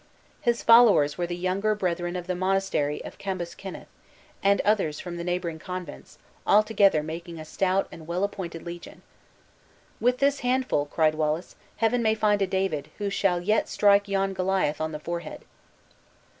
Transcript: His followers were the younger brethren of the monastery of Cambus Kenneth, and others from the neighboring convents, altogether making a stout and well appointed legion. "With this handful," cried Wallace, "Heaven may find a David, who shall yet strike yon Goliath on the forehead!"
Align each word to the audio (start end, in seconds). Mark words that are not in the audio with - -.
His 0.41 0.63
followers 0.63 1.15
were 1.15 1.27
the 1.27 1.35
younger 1.37 1.75
brethren 1.75 2.15
of 2.15 2.25
the 2.25 2.33
monastery 2.33 3.05
of 3.05 3.19
Cambus 3.19 3.53
Kenneth, 3.53 3.85
and 4.41 4.59
others 4.61 4.99
from 4.99 5.17
the 5.17 5.23
neighboring 5.23 5.59
convents, 5.59 6.17
altogether 6.47 7.03
making 7.03 7.39
a 7.39 7.45
stout 7.45 7.87
and 7.91 8.07
well 8.07 8.23
appointed 8.23 8.63
legion. 8.65 9.03
"With 9.99 10.17
this 10.17 10.39
handful," 10.39 10.87
cried 10.87 11.13
Wallace, 11.13 11.55
"Heaven 11.77 12.01
may 12.01 12.15
find 12.15 12.41
a 12.41 12.47
David, 12.47 12.89
who 12.97 13.11
shall 13.11 13.39
yet 13.41 13.69
strike 13.69 14.07
yon 14.07 14.33
Goliath 14.33 14.81
on 14.81 14.91
the 14.91 14.99
forehead!" 14.99 15.45